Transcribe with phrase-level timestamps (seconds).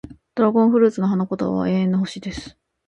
[0.33, 2.57] ドラゴンフルーツの花言葉は、永遠の星、です。